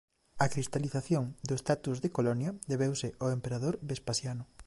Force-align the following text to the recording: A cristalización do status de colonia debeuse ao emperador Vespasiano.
A 0.43 0.45
cristalización 0.53 1.23
do 1.47 1.55
status 1.63 1.97
de 2.03 2.13
colonia 2.17 2.51
debeuse 2.71 3.07
ao 3.21 3.29
emperador 3.37 3.73
Vespasiano. 3.91 4.45